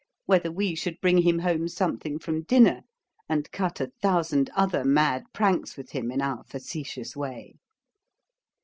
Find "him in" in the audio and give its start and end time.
5.91-6.23